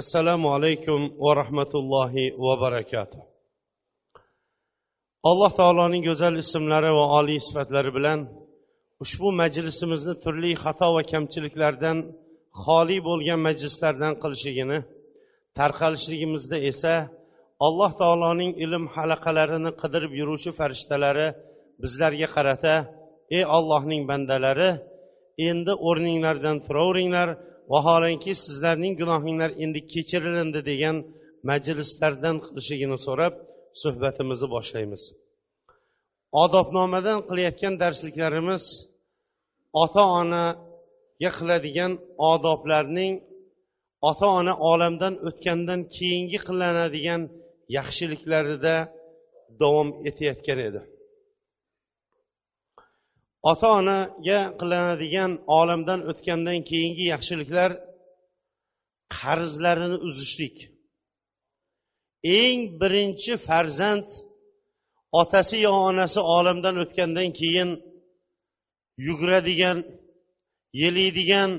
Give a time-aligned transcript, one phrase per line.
[0.00, 3.20] Assalomu alaykum va rahmatullohi va barakatuh.
[5.30, 8.18] Alloh taoloning go'zal ismlari va oliy sifatlari bilan
[9.04, 11.98] ushbu majlisimizni turli xato va kamchiliklardan
[12.64, 14.78] xoli bo'lgan majlislardan qilishligini
[15.58, 16.94] tarqalishligimizda esa
[17.66, 21.28] alloh taoloning ilm halaqalarini qidirib yuruvchi farishtalari
[21.82, 22.74] bizlarga qarata
[23.36, 24.70] ey ollohning bandalari
[25.48, 27.28] endi o'rninglardan turaveringlar
[27.72, 30.96] vaholanki sizlarning gunohinglar endi kechirilindi degan
[31.50, 33.34] majlislardan qilishligini so'rab
[33.82, 35.02] suhbatimizni boshlaymiz.
[36.44, 38.64] Odobnomadan qilayotgan darsliklarimiz
[39.82, 41.92] ota onaga qiladigan
[42.32, 43.14] odoblarning
[44.10, 47.22] ota ona olamdan o'tgandan keyingi qilinadigan
[47.76, 48.76] yaxshiliklarida
[49.62, 50.80] davom etayotgan edi.
[53.50, 57.70] Ota onaga qilinadigan olamdan o'tgandan keyingi yaxshiliklar
[59.16, 60.56] qarzlarini uzishlik.
[62.40, 64.08] Eng birinchi farzand
[65.20, 67.70] otasi yo onasi olamdan o'tgandan keyin
[69.06, 69.78] yuguradigan
[70.82, 71.50] yelaydigan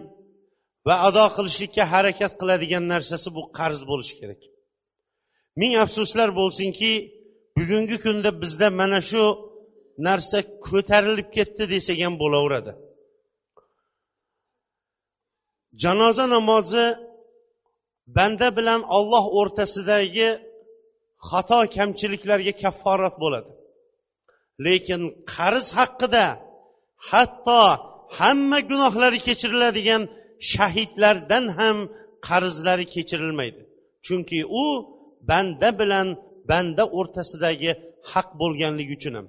[0.88, 4.42] va ado qilishlikka harakat qiladigan narsasi bu qarz bo'lishi kerak.
[5.60, 6.92] Ming afsuslar bo'lsinki
[7.58, 9.24] bugungi kunda bizda mana shu
[10.08, 12.72] narsa ko'tarilib ketdi desak ham bo'laveradi.
[15.84, 16.86] Janoza namozi
[18.18, 20.30] banda bilan olloh o'rtasidagi
[21.30, 23.52] xato kamchiliklarga kafforat bo'ladi.
[24.66, 25.02] Lekin
[25.34, 26.26] qarz haqida
[27.10, 27.62] hatto
[28.20, 30.04] hamma gunohlari kechiriladigan
[30.52, 31.78] shahidlardan ham
[32.28, 33.62] qarzlari kechirilmaydi.
[34.06, 34.66] Chunki u
[35.30, 36.08] banda bilan
[36.50, 37.72] banda o'rtasidagi
[38.12, 39.28] haq bo'lganligi uchun ham.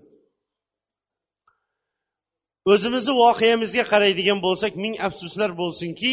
[2.72, 6.12] O'zimizni voqeamizga qaraydigan bo'lsak ming afsuslar bo'lsinki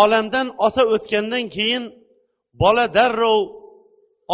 [0.00, 1.84] olamdan ota o'tgandan keyin
[2.62, 3.40] bola darrov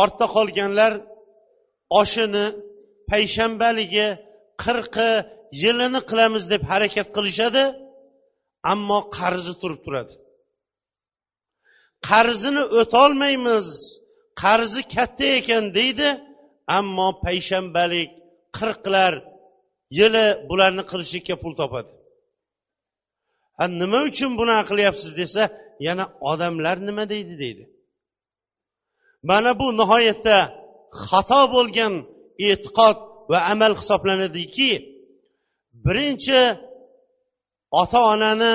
[0.03, 0.93] ortda qolganlar
[2.01, 2.47] oshini
[3.11, 4.09] payshanbaligi
[4.65, 5.11] qirqi
[5.63, 7.65] yilini qilamiz deb harakat qilishadi
[8.73, 10.15] ammo qarzi turib turadi.
[12.09, 13.67] Qarzini o'tolmaymiz
[14.43, 16.09] qarzi katta ekan deydi
[16.79, 18.11] ammo payshanbalik
[18.59, 19.13] qirqlar
[19.99, 21.91] yili bularni qilishlikka pul topadi.
[23.59, 25.43] Ha nima uchun bunaqa qilyapsiz desa
[25.87, 27.65] yana odamlar nima deydi deydi.
[29.29, 30.39] Mana bu nihoyatda
[31.07, 31.95] xato bo'lgan
[32.49, 32.97] e'tiqod
[33.31, 34.71] va amal hisoblanadiki
[35.85, 36.41] birinchi
[37.81, 38.53] ota onani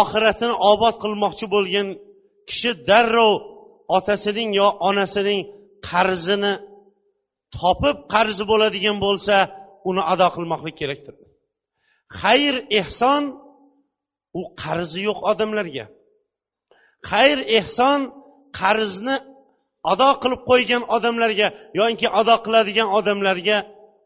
[0.00, 1.88] oxiratini obod qilmoqchi bo'lgan
[2.48, 3.34] kishi darrov
[3.96, 5.40] otasining yo onasining
[5.88, 6.52] qarzini
[7.58, 9.36] topib qarzi bo'ladigan bo'lsa
[9.88, 11.14] uni ado qilmoqlik kerakdir.
[12.20, 13.22] Xayr ehson
[14.40, 15.86] u qarzi yo'q odamlarga.
[17.10, 18.00] Xayr ehson
[18.60, 19.16] qarzni
[19.92, 21.48] ado qilib qo'ygan odamlarga
[21.80, 23.58] yoki ado qiladigan odamlarga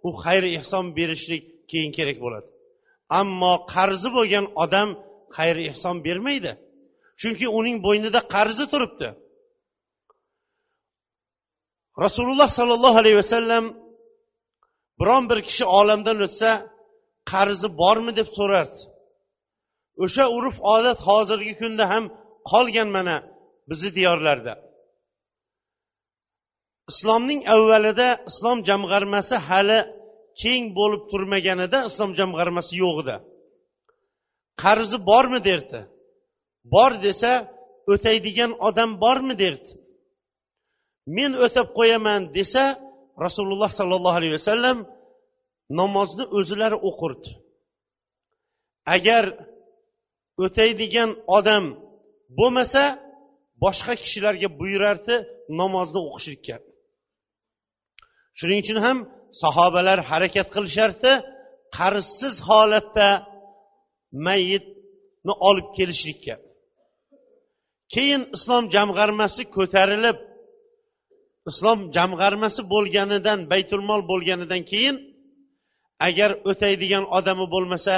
[0.06, 2.48] u xayr ehson berishlik keyin kerak bo'ladi.
[3.20, 4.88] Ammo qarzi bo'lgan odam
[5.36, 6.52] xayr ehson bermaydi.
[7.20, 9.08] Chunki uning bo'ynida qarzi turibdi.
[12.04, 13.64] Rasululloh sollallohu alayhi vasallam
[15.00, 16.50] biron bir kishi olamdan o'tsa
[17.30, 18.82] qarzi bormi deb so'rardi
[20.04, 22.04] o'sha urf odat hozirgi kunda ham
[22.50, 23.16] qolgan mana
[23.68, 24.54] bizni diyorlarda.
[26.90, 29.80] Islomning avvalida islom jamg'armasi hali
[30.42, 33.16] keng bo'lib turmaganida islom jamg'armasi yo'q edi.
[34.62, 35.80] Qarzi bormi derdi.
[36.74, 37.32] Bor desa
[37.92, 39.72] o'taydigan odam bormi derdi.
[41.16, 42.64] Men o'tab qo'yaman desa
[43.24, 44.78] rasululloh sollallohu alayhi vasallam
[45.80, 47.30] namozni o'zilari o'qirdi.
[48.96, 49.24] Agar
[50.44, 51.64] o'taydigan odam
[52.38, 52.82] bo'lmasa
[53.64, 55.14] boshqa kishilarga buyurardi
[55.60, 56.56] namozni o'qishlikka.
[58.38, 58.98] Shuning uchun ham
[59.42, 61.12] sahobalar harakat qilishardi
[61.78, 63.08] qarzsiz holatda
[64.26, 66.34] mayitni olib kelishlikka.
[67.94, 70.18] Keyin islom jamg'armasi ko'tarilib
[71.50, 74.96] islom jamg'armasi bo'lganidan baytulmol bo'lganidan keyin
[76.08, 77.94] agar o'taydigan odami bo'lmasa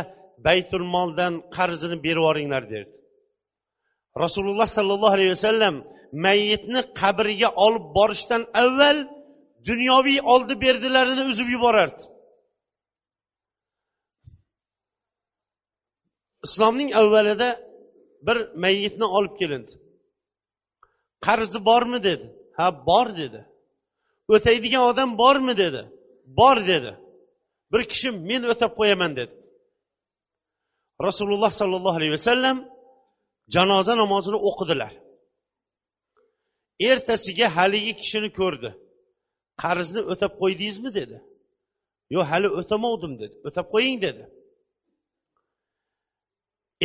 [0.46, 2.92] baytulmoldan qarzini berib yuboringlar derdi.
[4.24, 5.74] Rasululloh sollallohu alayhi vasallam
[6.26, 8.98] mayyitni qabriga olib borishdan avval
[9.70, 12.02] dunyoviy oldi berdilarini uzib yuborardi.
[16.46, 17.50] Islomning avvalida
[18.26, 19.72] bir mayyitni olib kelindi.
[21.26, 22.26] Qarzi bormi dedi.
[22.58, 23.40] Ha bor dedi.
[24.34, 25.82] O'taydigan odam bormi dedi.
[26.26, 26.92] Bor dedi.
[27.72, 29.34] Bir kishi men o'tab qo'yaman dedi.
[31.06, 32.56] Rasululloh sollallohu alayhi vasallam
[33.54, 34.92] janoza namozini o'qidilar.
[36.90, 38.70] Ertasiga haligi kishini ko'rdi.
[39.62, 41.16] Qarzni o'tab qo'ydingizmi dedi.
[42.14, 43.34] Yo'q hali o'tamovdim dedi.
[43.48, 44.24] O'tab qo'ying dedi.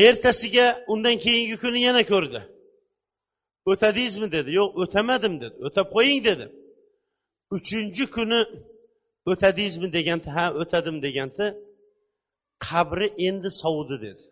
[0.06, 2.42] Ertasiga undan keyingi kuni yana ko'rdi.
[3.72, 4.50] O'tadingizmi dedi.
[4.60, 5.56] Yo'q o'tamadim dedi.
[5.68, 6.46] O'tab qo'ying dedi.
[7.58, 8.40] Uchinchi kuni
[9.32, 11.46] o'tadingizmi deganda ha o'tadim deganda
[12.68, 14.24] qabri endi sovudi dedi.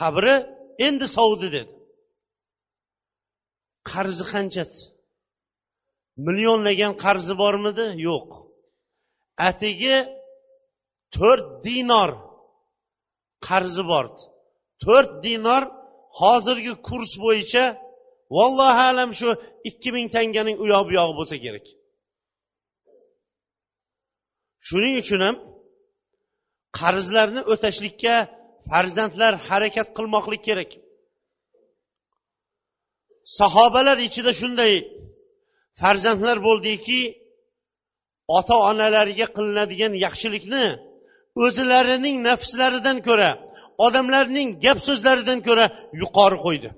[0.00, 0.34] Qabri
[0.86, 1.72] endi sovudi dedi.
[3.90, 4.64] Qarzi qancha?
[6.26, 7.86] Millionlagan qarzi bormidi?
[8.08, 8.28] Yo'q.
[9.48, 9.96] Atigi
[11.16, 12.10] to'rt dinor
[13.48, 14.06] qarzi bor
[14.84, 15.62] to'rt dinor
[16.20, 17.64] hozirgi kurs bo'yicha
[18.36, 19.28] vallohu alam shu
[19.68, 21.66] ikki ming tanganing u yoq bu yog'i bo'lsa kerak.
[24.68, 25.36] Shuning uchun ham
[26.78, 28.14] qarzlarni o'tashlikka
[28.68, 30.70] farzandlar harakat qilmoqlik kerak.
[33.38, 34.74] Sahobalar ichida shunday
[35.80, 37.00] farzandlar bo'ldiki
[38.36, 40.64] ota onalariga qilinadigan yaxshilikni
[41.44, 43.30] o'zilarining nafslaridan ko'ra
[43.86, 45.66] odamlarning gap so'zlaridan ko'ra
[46.02, 46.70] yuqori qo'ydi.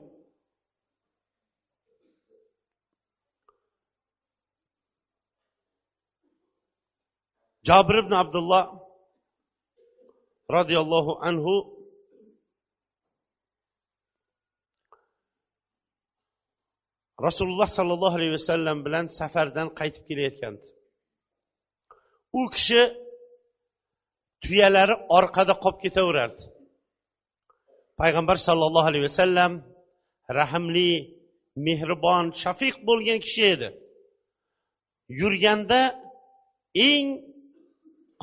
[7.69, 8.65] Jobir ibn abdulloh
[10.57, 11.55] roziyallohu anhu
[17.27, 20.67] rasululloh sollallohu alayhi vasallam bilan safardan qaytib kelayotgandi.
[22.39, 22.83] U kishi
[24.45, 26.43] tuyalari orqada qolib ketaverardi.
[28.01, 29.53] Payg'ambar sollallohu alayhi vasallam
[30.41, 30.93] rahmli
[31.67, 33.69] mehribon shafiq bo'lgan kishi edi.
[35.21, 35.81] Yurganda
[36.91, 37.07] eng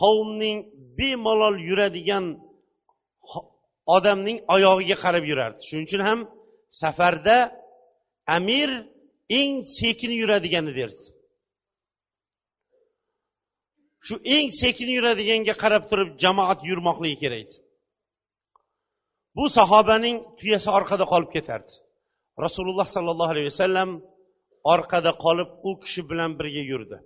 [0.02, 0.58] qavmning
[0.98, 2.26] bemalol yuradigan
[3.96, 5.60] odamning oyog'iga qarab yurardi.
[5.68, 6.20] Shuning uchun ham
[6.82, 7.38] safarda
[8.38, 8.70] amir
[9.40, 11.06] eng sekin yuradigani derdi.
[14.06, 17.58] Shu eng sekin yuradiganga qarab turib jamoat yurmoqligi kerak edi.
[19.38, 21.74] Bu sahobaning tuyasi orqada qolib ketardi.
[22.46, 23.90] Rasululloh sollallohu alayhi vasallam
[24.74, 26.98] orqada qolib u kishi bilan birga yurdi.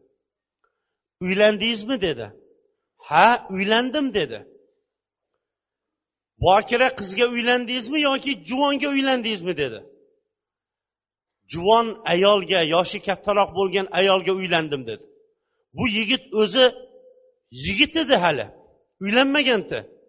[1.26, 2.02] Uylandingizmi?
[2.02, 2.28] dedi.
[2.98, 4.40] Ha uylandim dedi.
[6.46, 9.58] Bokira qizga uylandingizmi yoki juvonga uylandingizmi?
[9.58, 9.80] dedi.
[11.52, 15.04] Juvon ayolga yoshi kattaroq bo'lgan ayolga uylandim dedi.
[15.74, 16.66] Bu yigit o'zi
[17.66, 18.48] yigit edi hali.
[19.04, 20.01] Uylanmagandi.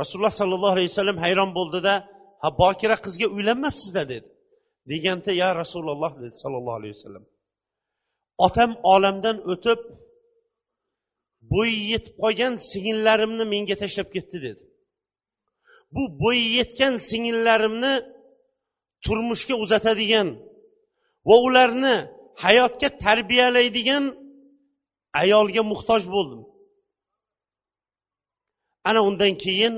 [0.00, 1.94] Rasululloh sollallohu alayhi vasallam hayron bo'ldida
[2.42, 4.28] ha bokira qizga uylanmabsizda dedi.
[4.90, 7.24] Deganda ya rasululloh dedi sollallohu alayhi vasallam.
[8.46, 9.80] Otam olamdan o'tib
[11.52, 14.62] bo'yi yetib qolgan singillarimni menga tashlab ketdi dedi.
[15.94, 17.94] Bu bo'yi yetgan singillarimni
[19.04, 20.28] turmushga uzatadigan
[21.28, 21.96] va ularni
[22.44, 24.04] hayotga tarbiyalaydigan
[25.22, 26.42] ayolga muhtoj bo'ldim.
[28.88, 29.74] Ana undan keyin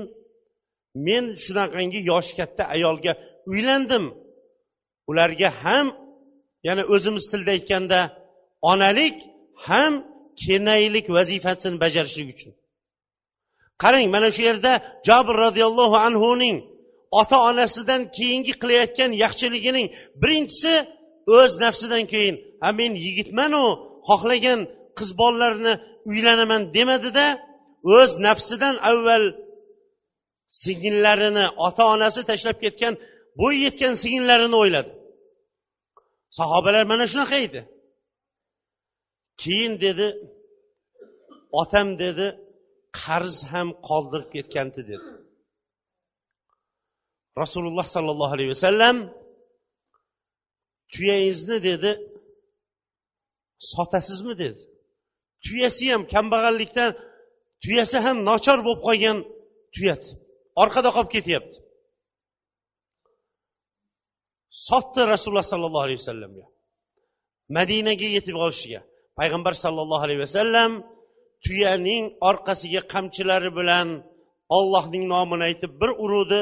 [1.07, 3.13] men shunaqangi yoshi katta ayolga
[3.51, 4.05] uylandim.
[5.09, 5.87] Ularga ham
[6.67, 7.99] yana o'zimiz tilda aytganda
[8.71, 9.17] onalik
[9.67, 9.93] ham
[10.41, 12.51] kenaylik vazifasini bajarishlik uchun.
[13.81, 14.71] Qarang mana shu yerda
[15.07, 16.57] jabr roziyallohu anhuning
[17.19, 19.87] ota onasidan keyingi qilayotgan yaxshiligining
[20.21, 20.73] birinchisi
[21.37, 23.63] o'z nafsidan keyin ha men yigitmanu
[24.09, 24.59] xohlagan
[24.97, 25.73] qiz bolalarni
[26.09, 27.25] uylanaman demadida
[27.95, 29.25] o'z nafsidan avval
[30.61, 32.93] singillarini ota onasi tashlab ketgan
[33.39, 34.91] bo'y yetgan singillarini o'yladi.
[36.37, 37.61] Sahobalar mana shunaqa edi.
[39.41, 40.07] Keyin dedi
[41.61, 42.27] otam dedi
[43.01, 45.09] qarz ham qoldirib ketgandi dedi.
[47.41, 48.97] Rasululloh sollallohu alayhi vasallam
[50.93, 51.91] tuyangizni dedi
[53.71, 54.61] sotasizmi dedi.
[55.45, 56.91] Tuyasi ham kambag'allikdan
[57.63, 59.17] tuyasi ham nochor bo'lib qolgan
[59.75, 60.03] tuyat.
[60.61, 61.57] Orqada qolib ketyapti.
[64.67, 66.45] Sotdi rasululloh sollallohu alayhi vasallamga.
[67.57, 68.81] Madinaga yetib olishiga.
[69.19, 70.71] Payg'ambar sollallohu alayhi vasallam
[71.45, 73.87] tuyaning orqasiga qamchilari bilan
[74.57, 76.39] ollohning nomini aytib bir uruvdi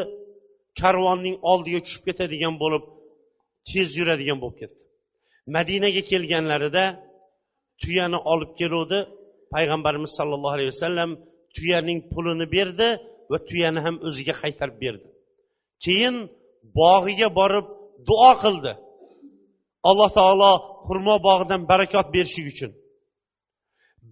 [0.81, 2.84] karvonning oldiga tushib ketadigan bo'lib
[3.69, 4.84] tez yuradigan bo'lib ketdi.
[5.55, 6.86] Madinaga kelganlarida
[7.81, 9.00] tuyani olib keluvdi.
[9.55, 11.09] Payg'ambarimiz sollallohu alayhi vasallam
[11.55, 12.88] tuyaning pulini berdi
[13.31, 15.07] va tuyani ham o'ziga qaytarib berdi.
[15.85, 16.15] Keyin
[16.79, 17.65] bog'iga borib
[18.07, 18.71] duo qildi.
[19.89, 20.51] Alloh taolo
[20.88, 22.71] xurmo bog'idan barakot berishlik uchun.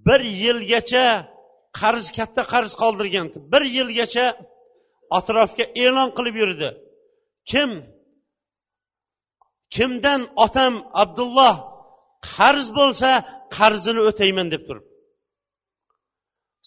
[0.05, 1.05] Bir yilgacha
[1.79, 3.27] qarz katta qarz qoldirgan.
[3.51, 4.25] Bir yilgacha
[5.17, 6.69] atrofga e'lon qilib yurdi.
[7.51, 7.69] Kim
[9.75, 10.73] kimdan otam
[11.03, 11.55] abdulloh
[12.35, 13.09] qarz bo'lsa
[13.57, 14.92] qarzini o'tayman deb turibdi.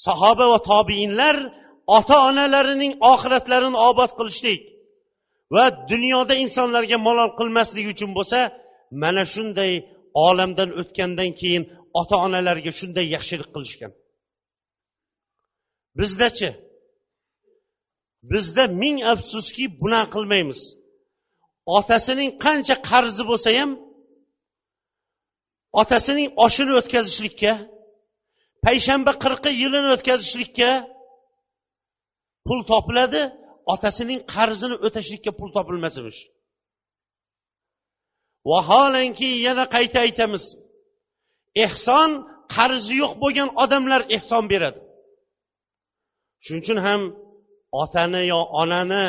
[0.06, 1.36] Sahoba va tobiinlar
[1.96, 4.62] ota onalarining oxiratlarini obod qilishlik
[5.54, 8.38] va dunyoda insonlarga malol qilmaslik uchun bo'lsa
[9.02, 9.72] mana shunday
[10.26, 11.64] olamdan o'tgandan keyin
[12.00, 13.92] ota onalarga shunday yaxshilik qilishgan
[15.98, 16.50] bizdachi
[18.30, 20.60] bizda ming afsuski bunaqa qilmaymiz.
[21.78, 23.70] Otasining qancha qarzi bo'lsa ham
[25.80, 27.52] otasining oshini o'tkazishlikka
[28.66, 30.70] payshanba qirqi yilini o'tkazishlikka
[32.46, 33.22] pul topiladi
[33.74, 36.20] otasining qarzini o'tashlikka pul topilmas emish
[38.50, 40.44] vaholanki yana qayta aytamiz.
[41.64, 42.10] Ehson
[42.56, 44.80] qarzi yo'q bo'lgan odamlar ehson beradi.
[46.44, 47.00] Shuning uchun ham
[47.82, 49.04] otani yo onani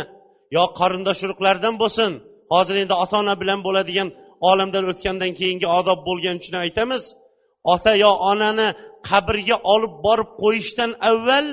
[0.56, 2.12] yo qarindosh urug'lardan bo'lsin
[2.54, 4.10] hozir endi ota ona bilan bo'ladigan
[4.50, 7.04] olamdan o'tgandan keyingi odob bo'lgani uchun aytamiz
[7.74, 8.68] ota yo onani
[9.10, 11.48] qabrga olib borib qo'yishdan avval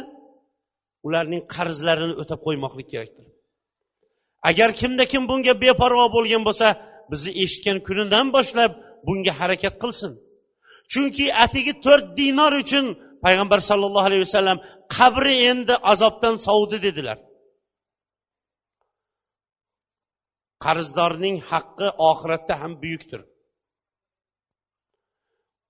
[1.07, 3.27] ularning qarzlarini o'tab qo'ymoqlik kerakdir.
[4.51, 6.69] Agar kimda kim bunga beparvo bo'lgan bo'lsa
[7.11, 8.73] bizni eshitgan kunidan boshlab
[9.07, 10.13] bunga harakat qilsin.
[10.93, 12.87] Chunki atigi to'rt dinor uchun
[13.25, 14.59] payg'ambar sollallohu alayhi vasallam
[14.97, 17.19] qabri endi azobdan sovdi dedilar.
[20.65, 23.21] Qarzdorning haqqi oxiratda ham buyukdir.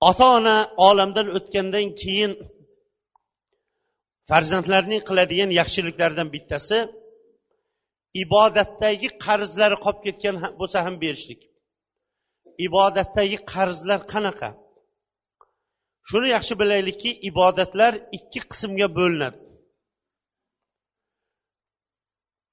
[0.09, 0.57] Ota ona
[0.87, 2.31] olamdan o'tgandan keyin
[4.29, 6.77] farzandlarning qiladigan yaxshiliklaridan bittasi
[8.23, 11.41] ibodatdagi qarzlari qolib ketgan bo'lsa ham berishlik.
[12.67, 14.49] Ibodatdagi qarzlar qanaqa?
[16.09, 19.37] Shuni yaxshi bilaylikki ibodatlar ikki qismga bo'linadi.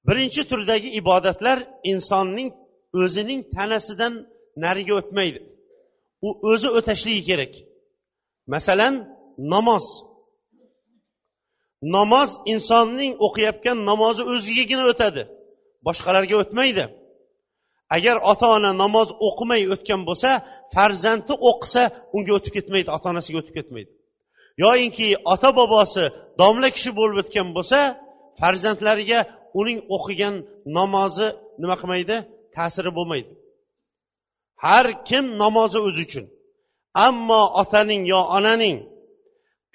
[0.07, 1.57] Birinchi turdagi ibodatlar
[1.91, 2.49] insonning
[3.01, 4.13] o'zining tanasidan
[4.63, 5.39] nariga o'tmaydi.
[6.27, 7.53] U o'zi o'tashligi kerak.
[8.53, 8.93] Masalan
[9.53, 9.85] namoz.
[11.95, 15.23] Namoz insonning o'qiyotgan namozi o'zigagina o'tadi.
[15.87, 16.85] Boshqalarga o'tmaydi.
[17.95, 20.29] Agar ota ona namoz o'qimay o'tgan bo'lsa
[20.73, 21.83] farzandi o'qisa
[22.15, 23.91] unga o'tib ketmaydi ota onasiga o'tib ketmaydi.
[24.63, 26.03] Yoyinki ota bobosi
[26.41, 27.79] domla kishi bo'lib o'tgan bo'lsa
[28.39, 29.19] farzandlariga
[29.59, 30.35] uning o'qigan
[30.77, 31.27] namozi
[31.61, 32.15] nima qilmaydi?
[32.55, 33.31] Ta'siri bo'lmaydi.
[34.65, 36.25] Har kim namozi o'zi uchun.
[37.07, 38.77] Ammo otaning yo onaning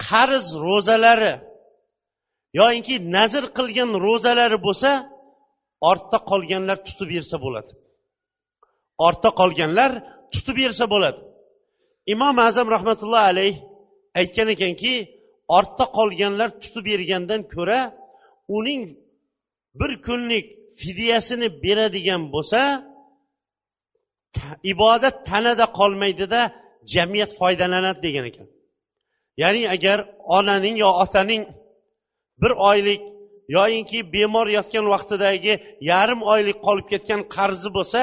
[0.07, 1.33] qarz ro'zalari
[2.59, 4.91] yoinki nazr qilgan ro'zalari bo'lsa
[5.89, 7.71] ortda qolganlar tutib bersa bo'ladi.
[9.07, 9.91] Ortda qolganlar
[10.33, 11.19] tutib bersa bo'ladi.
[12.13, 13.55] Imom azam rahmatullohi alayh
[14.19, 14.93] aytgan ekanki
[15.57, 17.79] ortda qolganlar tutib bergandan ko'ra
[18.57, 18.81] uning
[19.79, 20.45] bir kunlik
[20.79, 22.61] fidyasini beradigan bo'lsa
[24.73, 26.41] ibodat tanada qolmaydida
[26.93, 28.47] jamiyat foydalanadi degan ekan.
[29.41, 29.97] Ya'ni agar
[30.37, 31.43] onaning yo otaning
[32.41, 33.01] bir oylik
[33.57, 35.53] yoyinki bemor yotgan vaqtidagi
[35.91, 38.01] yarim oylik qolib ketgan qarzi bo'lsa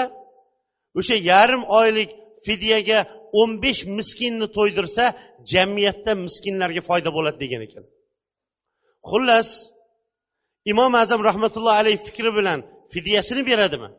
[0.99, 2.11] o'sha yarim oylik
[2.47, 2.99] fidyaga
[3.41, 5.05] o'n besh miskinni to'ydirsa
[5.53, 7.85] jamiyatda miskinlarga foyda bo'ladi degan ekan.
[9.11, 9.49] Xullas
[10.73, 12.59] imom azam rahmatullohi alayhi fikri bilan
[12.95, 13.91] fidyasini beradimi?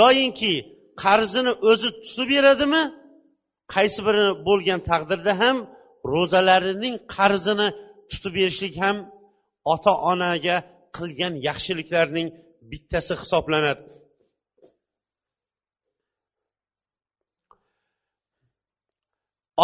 [0.00, 0.52] Yoyinki
[1.02, 2.82] qarzini o'zi tutib beradimi?
[3.74, 5.56] Qaysi biri bo'lgan taqdirda ham
[6.12, 7.68] ro'zalarining qarzini
[8.10, 8.96] tutib berishlik ham
[9.74, 10.56] ota onaga
[10.96, 12.28] qilgan yaxshiliklarning
[12.70, 13.82] bittasi hisoblanadi.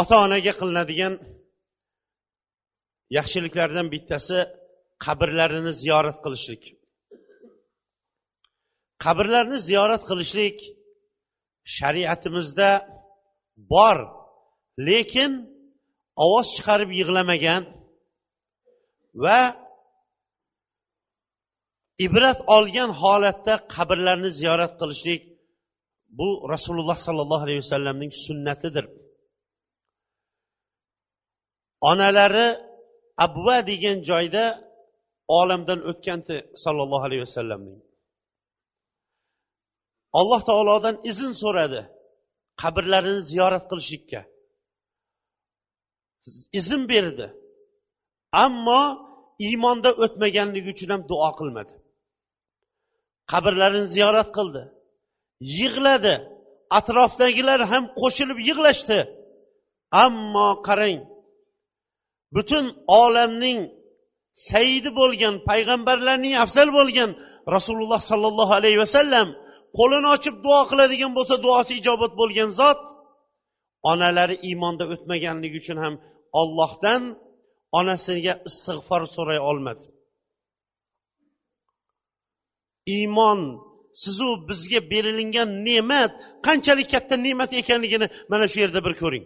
[0.00, 1.14] Ota onaga qilinadigan
[3.18, 4.38] yaxshiliklardan bittasi
[5.04, 6.62] qabrlarini ziyorat qilishlik.
[9.04, 10.58] Qabrlarni ziyorat qilishlik
[11.76, 12.70] shariatimizda
[13.72, 13.98] bor
[14.88, 15.32] lekin
[16.24, 17.62] ovoz chiqarib yig'lamagan
[19.24, 19.40] va
[22.06, 25.22] ibrat olgan holatda qabrlarni ziyorat qilishlik
[26.18, 28.86] bu rasululloh sollallohu alayhi vasallamning sunnatidir.
[31.90, 32.48] Onalari
[33.26, 34.44] abva degan joyda
[35.38, 37.85] olamdan o'tgandi sollallohu alayhi vasallamning.
[40.18, 41.80] Alloh taolodan izn so'radi
[42.62, 44.20] qabrlarini ziyorat qilishlikka.
[46.58, 47.26] Izn berdi.
[48.44, 48.82] Ammo
[49.46, 51.74] iymonda o'tmaganligi uchun ham duo qilmadi.
[53.32, 54.62] Qabrlarini ziyorat qildi.
[55.58, 56.14] Yig'ladi.
[56.78, 58.98] Atrofdagilar ham qo'shilib yig'lashdi.
[60.04, 61.00] Ammo qarang
[62.34, 62.64] butun
[63.02, 63.60] olamning
[64.50, 67.10] saidi bo'lgan payg'ambarlarning afzal bo'lgan
[67.54, 69.28] rasululloh sollallohu alayhi vasallam
[69.78, 72.80] qo'lini ochib duo qiladigan bo'lsa duosi ijobat bo'lgan zot
[73.90, 75.94] onalari iymonda o'tmaganligi uchun ham
[76.40, 77.02] ollohdan
[77.78, 79.84] onasiga istig'for so'ray olmadi.
[82.96, 83.40] Iymon
[84.02, 86.12] sizu bizga berilingan ne'mat
[86.46, 89.24] qanchalik katta ne'mat ekanligini mana shu yerda bir ko'ring.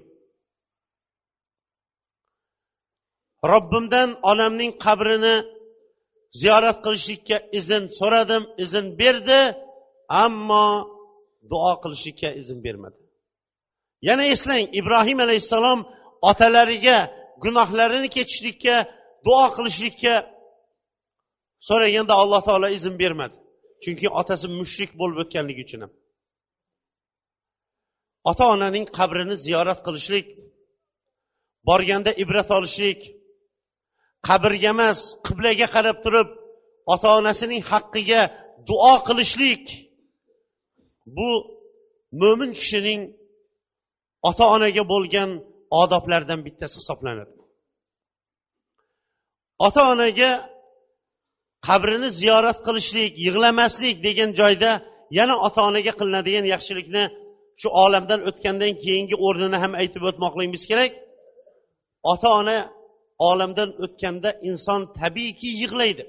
[3.52, 5.36] Robbimdan onamning qabrini
[6.40, 9.40] ziyorat qilishlikka izn so'radim izn berdi.
[10.24, 10.66] Ammo
[11.50, 12.98] duo qilishlikka izn bermadi.
[14.08, 15.80] Yana eslang ibrohim alayhissalom
[16.30, 16.98] otalariga
[17.42, 18.76] gunohlarini kechishlikka
[19.26, 20.14] duo qilishlikka
[21.68, 23.36] so'raganda alloh taolo izn bermadi.
[23.82, 25.92] Chunki otasi mushrik bo'lib o'tganligi uchun ham.
[28.30, 30.26] Ota onaning qabrini ziyorat qilishlik
[31.68, 33.00] borganda ibrat olishlik
[34.28, 36.28] qabrga emas qiblaga qarab turib
[36.94, 38.20] ota onasining haqqiga
[38.68, 39.64] duo qilishlik
[41.16, 41.30] bu
[42.20, 43.00] mo'min kishining
[44.28, 45.30] ota onaga bo'lgan
[45.82, 47.32] odoblardan bittasi hisoblanadi.
[49.66, 50.30] Ota onaga
[51.68, 54.70] qabrini ziyorat qilishlik yig'lamaslik degan joyda
[55.18, 57.04] yana ota onaga qilinadigan yaxshilikni
[57.60, 60.92] shu olamdan o'tgandan keyingi o'rnini ham aytib o'tmoqligimiz kerak.
[62.12, 62.58] Ota ona
[63.30, 66.04] olamdan o'tganda inson tabiiyki yig'laydi.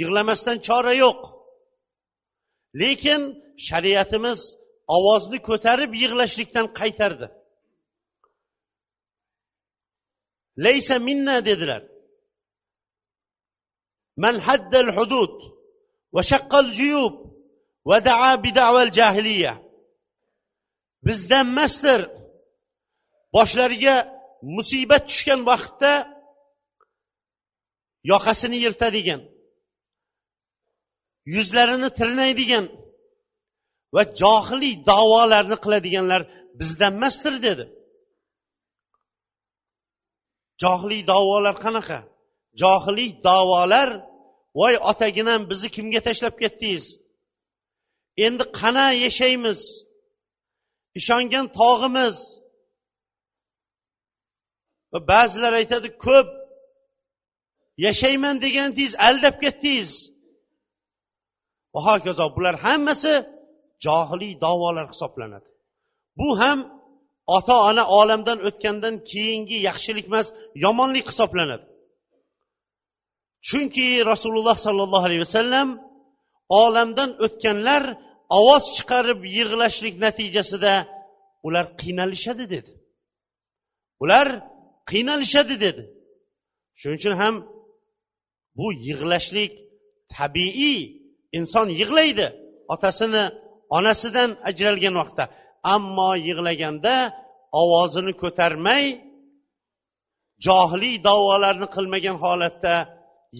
[0.00, 1.20] Yig'lamasdan chora yo'q.
[2.74, 3.22] lekin
[3.66, 4.40] shariatimiz
[4.96, 7.26] ovozni ko'tarib yig'lashlikdan qaytardi.
[10.64, 11.82] Laysa minna dedilar.
[14.22, 15.34] Man haddal hudud
[16.14, 17.14] va shaqqal juyub
[17.88, 19.54] va daa bidaval jahiliya
[21.06, 22.00] bizdan emasdir
[23.34, 23.96] boshlariga
[24.42, 25.92] musibat tushgan vaqtda
[28.12, 29.20] yoqasini yirtadigan.
[31.34, 32.66] Yuzlarini tirnaydigan
[33.94, 36.22] va johiliy da'volarni qiladiganlar
[36.60, 37.64] bizdan emasdir dedi.
[40.62, 41.98] Johiliy da'volar qanaqa?
[42.62, 43.90] Johiliy da'volar
[44.60, 46.84] voy otaginam bizni kimga tashlab ketdingiz?
[48.26, 49.60] Endi qana yashaymiz?
[51.00, 52.16] Ishongan tog'imiz.
[54.92, 56.28] Va ba'zilar aytadi ko'p
[57.86, 59.92] yashayman degandingiz aldab ketdingiz.
[61.74, 63.14] Va hokazo bular hammasi
[63.84, 65.48] johiliy da'volar hisoblanadi.
[66.18, 66.58] Bu ham
[67.36, 70.26] ota ona olamdan o'tgandan keyingi yaxshilik emas
[70.64, 71.66] yomonlik hisoblanadi.
[73.48, 75.68] Chunki rasululloh sollallohu alayhi vasallam
[76.62, 77.82] olamdan o'tganlar
[78.38, 80.74] ovoz chiqarib yig'lashlik natijasida
[81.46, 82.72] ular qiynalishadi dedi.
[84.02, 84.26] Ular
[84.90, 85.82] qiynalishadi dedi.
[86.80, 87.34] Shuning uchun ham
[88.58, 89.52] bu yig'lashlik
[90.16, 90.80] tabiiy
[91.38, 92.26] inson yig'laydi.
[92.74, 93.24] Otasini
[93.76, 95.24] onasidan ajralgan vaqtda.
[95.74, 96.94] Ammo yig'laganda
[97.60, 98.84] ovozini ko'tarmay
[100.46, 102.74] johiliy da'volarni qilmagan holatda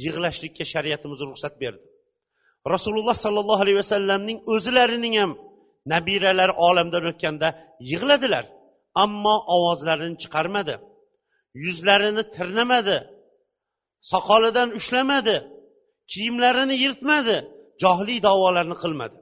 [0.05, 1.85] yig'lashlikka shariatimiz ruxsat berdi.
[2.75, 5.33] Rasululloh sollallohu alayhi vasallamning o'zilarining ham
[5.93, 7.49] nabiralari olamdan o'tganda
[7.91, 8.45] yig'ladilar
[9.05, 10.75] ammo ovozlarini chiqarmadi.
[11.65, 12.99] Yuzlarini tirnamadi
[14.13, 15.37] soqolidan ushlamadi
[16.13, 17.37] kiyimlarini yirtmadi
[17.83, 19.17] johiliy da'volarni qilmadi.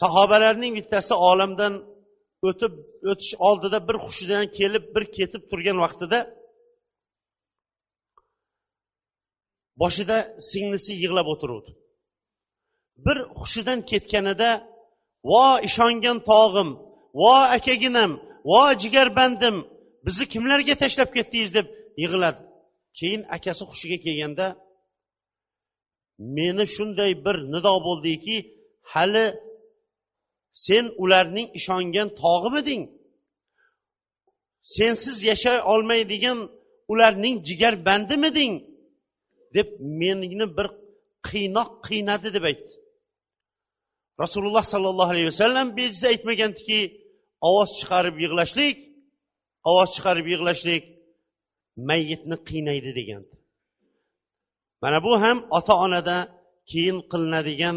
[0.00, 1.74] Sahobalarning bittasi olamdan
[2.48, 2.72] o'tib
[3.10, 6.18] o'tish oldida bir hushidan kelib bir ketib turgan vaqtida
[9.82, 10.16] boshida
[10.50, 11.70] singlisi yig'lab o'tiruvdi.
[13.06, 14.50] Bir hushidan ketganida
[15.30, 16.70] vo ishongan tog'im
[17.20, 18.12] vo akaginam
[18.50, 19.56] vo jigarbandim
[20.06, 21.50] bizni kimlarga tashlab ketdingiz?
[21.58, 21.66] deb
[22.02, 22.40] yig'ladi.
[22.98, 24.46] Keyin akasi hushiga kelganda
[26.36, 28.36] meni shunday bir nido bo'ldiki
[28.92, 29.26] hali
[30.64, 32.82] sen ularning ishongan tog'imiding.
[34.76, 36.38] Sensiz yashay olmaydigan
[36.92, 38.54] ularning jigar bandimiding
[39.54, 39.68] deb
[40.00, 40.68] meni bir
[41.28, 42.74] qiynoq qiynadi deb aytdi.
[44.22, 46.80] Rasululloh sollallohu alayhi vasallam bejiz aytmagandiki
[47.48, 48.78] ovoz chiqarib yig'lashlik
[49.70, 50.84] ovoz chiqarib yig'lashlik
[51.88, 53.34] mayyitni qiynaydi degandi.
[54.82, 56.16] Mana bu ham ota onada
[56.70, 57.76] keyin qilinadigan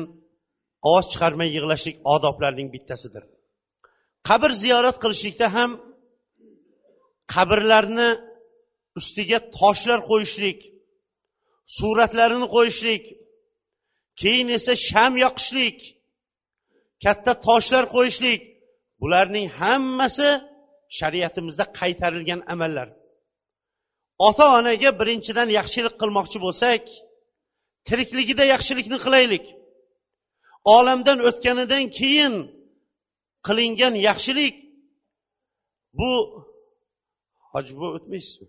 [0.87, 3.23] ovoz chiqarmay yig'lashlik odoblarining bittasidir.
[4.27, 5.71] Qabr ziyorat qilishlikda ham
[7.33, 8.09] qabrlarni
[8.99, 10.59] ustiga toshlar qo'yishlik
[11.77, 13.03] suratlarini qo'yishlik
[14.21, 15.77] keyin esa sham yoqishlik
[17.03, 18.41] katta toshlar qo'yishlik
[19.01, 20.29] bularning hammasi
[20.97, 22.87] shariatimizda qaytarilgan amallar.
[24.17, 26.83] Ota onaga birinchidan yaxshilik qilmoqchi bo'lsak
[27.87, 29.45] tirikligida yaxshilikni qilaylik.
[30.75, 32.33] Olamdan o'tganidan keyin
[33.47, 34.55] qilingan yaxshilik
[35.99, 36.11] bu
[37.51, 38.47] hoji buva o'tmaysizmi?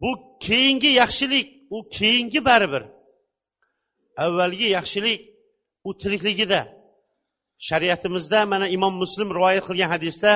[0.00, 0.10] Bu
[0.46, 2.82] keyingi yaxshilik u keyingi baribir.
[4.24, 5.20] Avvalgi yaxshilik
[5.88, 6.60] u tirikligida.
[7.68, 10.32] Shariatimizda mana imom muslim rivoyat qilgan hadisda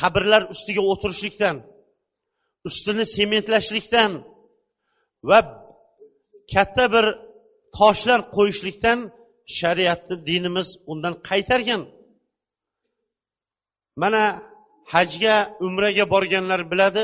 [0.00, 1.56] qabrlar ustiga o'tirishlikdan
[2.68, 4.12] ustini sementlashlikdan
[5.28, 5.38] va
[6.52, 7.06] katta bir
[7.78, 8.98] toshlar qo'yishlikdan
[9.58, 11.82] shariatni dinimiz undan qaytargan.
[14.02, 14.24] Mana
[14.94, 17.02] hajga umraga borganlar biladi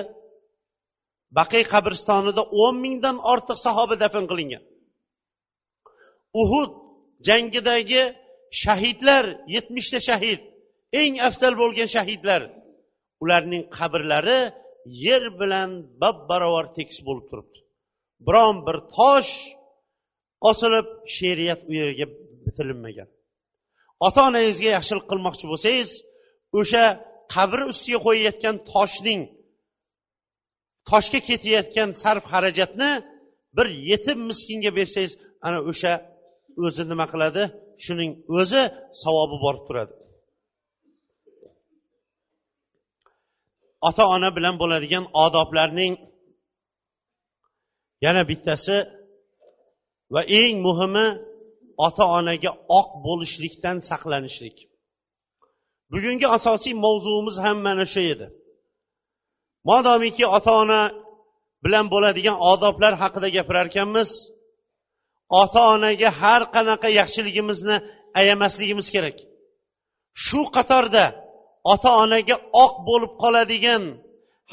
[1.39, 4.63] baqiy qabristonida o'n mingdan ortiq sahoba dafn qilingan.
[6.43, 6.71] Uhud
[7.29, 8.03] jangidagi
[8.63, 10.41] shahidlar yetmishta shahid
[11.01, 12.43] eng afzal bo'lgan shahidlar
[13.23, 14.41] ularning qabrlari
[14.87, 17.59] yer bilan bab barobar tekis bo'lib turibdi.
[18.27, 19.33] Biron bir tosh
[20.51, 22.07] osilib she'riyat u yerga
[22.47, 23.09] bitilinmagan
[24.07, 25.91] ota onangizga yaxshilik qilmoqchi bo'lsangiz
[26.61, 26.85] o'sha
[27.35, 29.23] qabr ustiga qo'yayotgan toshning
[30.91, 32.91] toshga ketayotgan sarf xarajatni
[33.57, 35.13] bir yetim miskinga bersangiz
[35.47, 35.93] ana o'sha
[36.67, 37.43] o'zi nima qiladi?
[37.85, 38.63] Shuning o'zi
[39.03, 39.93] savobi borib turadi.
[43.89, 45.95] Ota ona bilan bo'ladigan odoblarning
[48.05, 48.77] yana bittasi
[50.15, 51.07] va eng muhimi
[51.87, 54.57] ota onaga oq bo'lishlikdan saqlanishlik.
[55.93, 58.27] Bugungi asosiy mavzuimiz ham mana shu edi.
[59.69, 60.83] Modomiki ota ona
[61.65, 64.11] bilan bo'ladigan odoblar haqida gapirar ekanmiz
[65.43, 67.77] ota onaga har qanaqa yaxshiligimizni
[68.21, 69.17] ayamasligimiz kerak.
[70.25, 71.05] Shu qatorda
[71.73, 73.83] ota onaga oq bo'lib qoladigan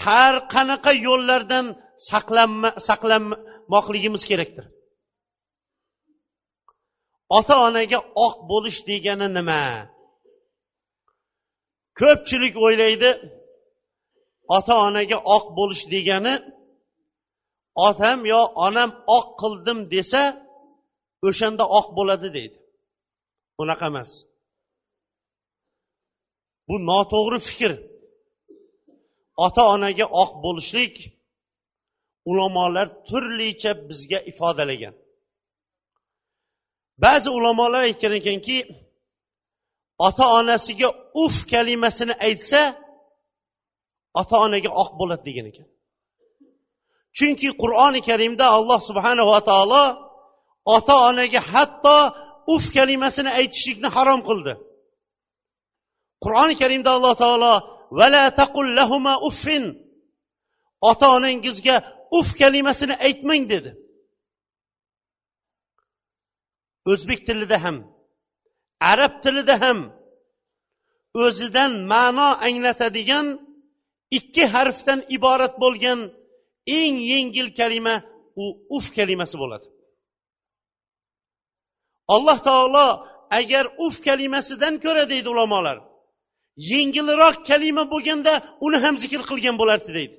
[0.06, 1.66] har qanaqa yo'llardan
[2.10, 4.66] saqlanma saqlanmoqligimiz kerakdir.
[7.38, 9.64] Ota onaga oq bo'lish degani nima?
[12.00, 13.12] Ko'pchilik o'ylaydi
[14.58, 16.36] ota onaga oq bo'lish degani
[17.88, 20.24] otam yo onam oq qildim desa
[21.28, 22.58] o'shanda oq bo'ladi deydi.
[23.62, 24.12] Unaqa emas.
[26.70, 27.72] Bu noto'g'ri fikr.
[29.46, 30.96] Ota onaga oq bo'lishlik
[32.30, 34.96] ulamolar turlicha bizga ifodalagan.
[37.04, 38.58] Ba'zi ulamolar aytgan ekanki
[40.08, 40.90] ota onasiga
[41.24, 42.62] uf kalimasini aytsa
[44.22, 45.68] ota onaga oq bo'ladi degan ekan.
[47.18, 49.84] Chunki qur'oni karimda alloh subhanava taolo
[50.76, 51.98] ota onaga hatto
[52.54, 54.54] uf kalimasini aytishlikni harom qildi.
[56.24, 57.54] Qur'oni karimda alloh taolo
[58.00, 59.66] vala taqullahuma uffin.
[60.90, 61.76] Ota onangizga
[62.18, 63.72] uf kalimasini aytmang dedi.
[66.92, 67.78] O'zbek tilida ham
[68.92, 69.80] arab tilida ham
[71.24, 73.28] o'zidan ma'no anglatadigan
[74.18, 76.00] ikki harfdan iborat bo'lgan
[76.80, 77.96] eng yengil kalima
[78.44, 78.46] u
[78.78, 79.68] uf kalimasi bo'ladi.
[82.16, 82.88] Alloh taolo
[83.40, 85.78] agar uf kalimasidan ko'ra deydi ulamolar
[86.72, 88.34] yengilroq kalima bo'lganda
[88.66, 90.16] uni ham zikr qilgan bo'lardi deydi.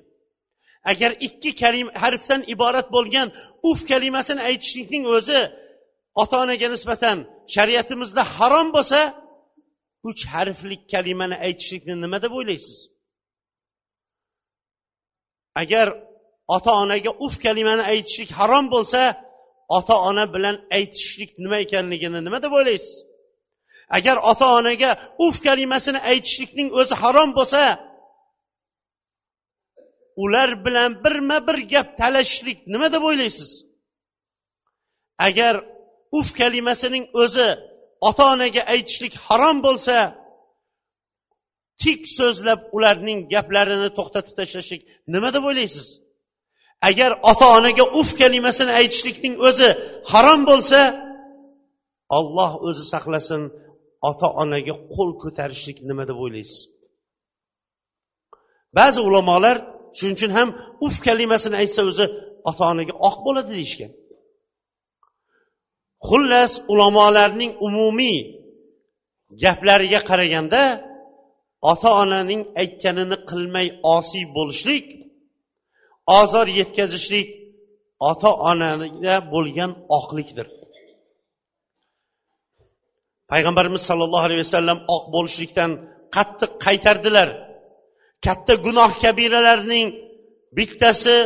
[0.91, 3.27] Agar ikki kalima harfdan iborat bo'lgan
[3.69, 5.39] uf kalimasini aytishlikning o'zi
[6.21, 7.17] ota onaga nisbatan
[7.55, 8.99] shariatimizda harom bo'lsa
[10.09, 12.79] uch harflik kalimani aytishlikni nima deb o'ylaysiz?
[15.61, 15.87] Agar
[16.55, 19.01] ota onaga uf kalimani aytishlik harom bo'lsa
[19.77, 22.95] ota ona bilan aytishlik nima ekanligini nima deb o'ylaysiz?
[23.97, 24.91] Agar ota onaga
[25.25, 27.61] uf kalimasini aytishlikning o'zi harom bo'lsa
[30.23, 33.51] ular bilan birma bir gap talashishlik nima deb o'ylaysiz?
[35.27, 35.55] Agar
[36.17, 37.49] uf kalimasining o'zi
[38.09, 39.95] ota onaga aytishlik harom bo'lsa
[41.81, 44.81] tik so'zlab ularning gaplarini to'xtatib tashlashlik
[45.13, 45.87] nima deb o'ylaysiz?
[46.89, 49.69] Agar ota onaga uf kalimasini aytishlikning o'zi
[50.11, 50.79] harom bo'lsa
[52.17, 53.41] olloh o'zi saqlasin
[54.09, 56.59] ota onaga qo'l ko'tarishlik nima deb o'ylaysiz?
[58.77, 59.57] Ba'zi ulamolar
[59.97, 60.49] shuning uchun ham
[60.85, 62.05] uf kalimasini aytsa o'zi
[62.49, 63.91] ota onaga oq bo'ladi deyishgan.
[66.09, 68.19] Xullas ulamolarning umumiy
[69.43, 70.61] gaplariga qaraganda
[71.71, 74.85] ota onaning aytganini qilmay osiy bo'lishlik
[76.19, 77.29] ozor yetkazishlik
[78.09, 80.47] ota onaga bo'lgan oqlikdir.
[83.31, 85.71] Payg'ambarimiz sollallohu alayhi vasallam oq bo'lishlikdan
[86.15, 87.29] qattiq qaytardilar.
[88.25, 89.87] Katta gunoh kabiralarning
[90.57, 91.17] bittasi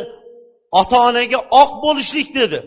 [0.80, 2.60] ota onaga oq bo'lishlik dedi.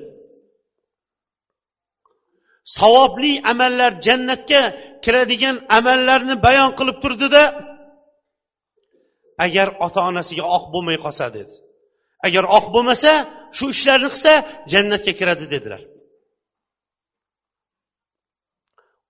[2.79, 4.62] Savobli amallar jannatga
[5.05, 7.42] kiradigan amallarni bayon qilib turdida
[9.46, 11.55] agar ota onasiga oq bo'lmay qolsa dedi.
[12.27, 13.12] Agar oq bo'lmasa
[13.57, 14.33] shu ishlarni qilsa
[14.72, 15.83] jannatga kiradi dedilar.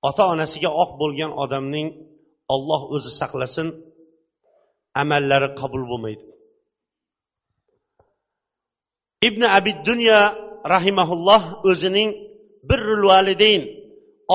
[0.07, 1.89] Ota onasiga oq bo'lgan odamning
[2.55, 3.69] olloh o'zi saqlasin
[5.03, 6.25] amallari qabul bo'lmaydi.
[9.29, 10.21] Ibn abid dunya
[10.75, 12.11] rahimaulloh o'zining
[12.69, 13.63] birrul validayn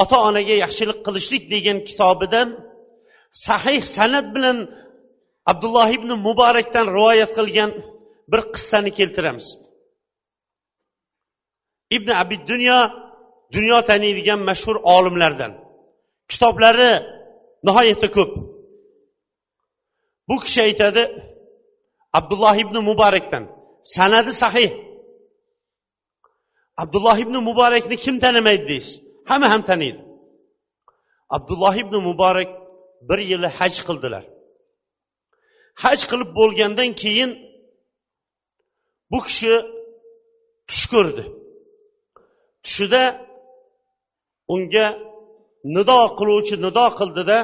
[0.02, 2.47] ota onaga yaxshilik qilishlik degan kitobidan
[3.45, 4.58] sahih san'at bilan
[5.52, 7.71] abdulloh ibn muborakdan rivoyat qilgan
[8.32, 9.47] bir qissani keltiramiz.
[11.97, 12.80] Ibn abid dunyo
[13.56, 15.51] dunyo taniydigan mashhur olimlardan.
[16.32, 16.91] Kitoblari
[17.65, 18.32] nihoyatda ko'p.
[20.27, 21.03] Bu kishi aytadi
[22.17, 23.43] abdulloh ibn muborakdan
[23.95, 24.71] sanadi sahih.
[26.77, 30.01] Abdulloh ibn muborakni kim tanimaydi deysiz hamma ham taniydi.
[31.36, 32.49] Abdulloh ibn muborak
[33.10, 34.23] bir yili haj qildilar.
[35.84, 37.32] Haj qilib bo'lgandan keyin
[39.12, 39.53] bu kishi
[40.69, 41.23] tush ko'rdi.
[42.63, 43.03] Tushida
[44.53, 44.87] unga
[45.75, 47.39] nido qiluvchi nido qildida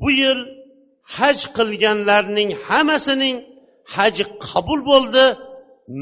[0.00, 0.40] bu yil
[1.16, 3.36] haj qilganlarning hammasining
[3.94, 5.24] haji qabul bo'ldi.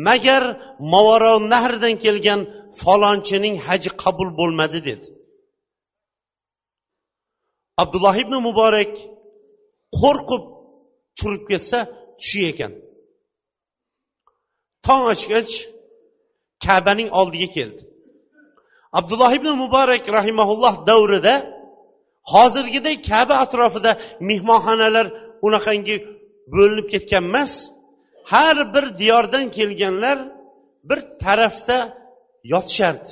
[0.07, 0.45] Magar
[0.93, 2.41] mavaro nahrdan kelgan
[2.81, 5.07] falonchining haji qabul bo'lmadi dedi.
[7.83, 8.93] Abdulloh ibn muborak
[10.01, 10.45] qo'rqib
[11.19, 11.79] turib ketsa
[12.21, 12.73] tushi ekan.
[14.87, 15.53] Tong ochgach
[16.65, 17.83] kabaning oldiga keldi.
[18.99, 21.35] Abdulloh ibn muborak rahimaulloh davrida
[22.33, 23.93] hozirgidek kaba atrofida
[24.29, 25.07] mehmonxonalar
[25.47, 25.97] unaqangi
[26.55, 27.53] bo'linib ketgan emas
[28.33, 30.19] har bir diyordan kelganlar
[30.89, 31.79] bir tarafda
[32.45, 33.11] yotishardi.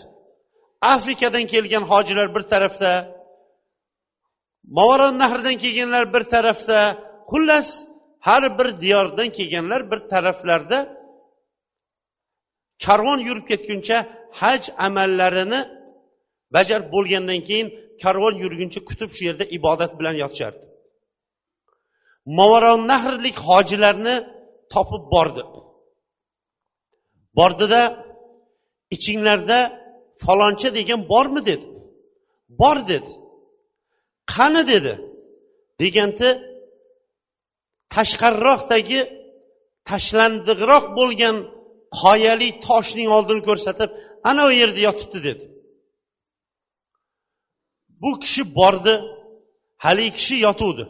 [0.95, 2.91] Afrikadan kelgan hojilar bir tarafda
[4.77, 6.79] movaron nahridan kelganlar bir tarafda
[7.31, 7.69] xullas
[8.21, 10.79] har bir diyordan kelganlar bir taraflarda
[12.85, 13.99] karvon yurib ketguncha
[14.41, 15.61] haj amallarini
[16.55, 17.69] bajarib bo'lgandan keyin
[18.03, 20.65] karvon yurguncha kutib shu yerda ibodat bilan yotishardi.
[22.39, 24.17] Movaron nahrlik hojilarni
[24.73, 25.43] topib bordi.
[27.39, 27.83] Bordida
[28.95, 29.59] ichinglarda
[30.25, 31.67] faloncha degan bormi dedi.
[32.61, 33.13] Bor dedi.
[34.35, 34.95] Qani dedi.
[35.81, 36.29] Deganda
[37.95, 39.01] tashqariroqdagi
[39.91, 41.37] tashlandiqroq bo'lgan
[42.01, 43.91] qoyali toshning oldini ko'rsatib
[44.25, 45.45] ana u yerda yotibdi dedi.
[47.89, 48.95] Bu kishi bordi
[49.85, 50.85] haligi kishi yotuvdi.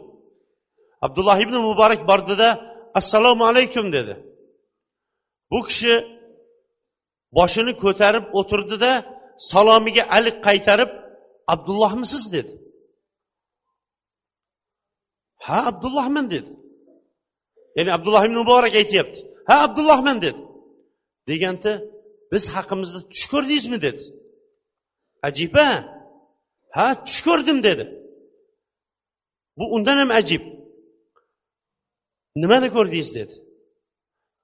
[1.01, 2.49] Abdulloh ibn muborak bordida
[2.93, 4.13] assalomu alaykum dedi.
[5.51, 5.93] Bu kishi
[7.37, 8.91] boshini ko'tarib o'tirdida
[9.51, 10.91] salomiga alik qaytarib
[11.53, 12.23] abdullohmisiz?
[12.35, 12.53] dedi.
[15.45, 16.51] Ha abdullohman dedi.
[17.77, 19.19] Ya'ni abdulloh ibn muborak aytyapti.
[19.49, 20.41] Ha abdullohman dedi.
[21.27, 21.71] Deganda
[22.33, 24.03] biz haqimizda tush ko'rdingizmi dedi.
[25.27, 25.67] Ajiba?
[26.75, 27.85] Ha tush ko'rdim dedi.
[29.57, 30.43] Bu undan ham ajib.
[32.41, 33.35] Nimani ko'rdingiz dedi.